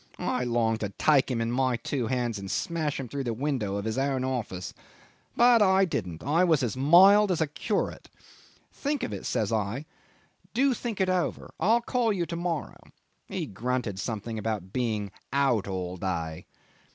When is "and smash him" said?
2.39-3.07